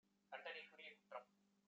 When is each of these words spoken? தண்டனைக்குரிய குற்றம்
தண்டனைக்குரிய 0.31 0.89
குற்றம் 0.93 1.27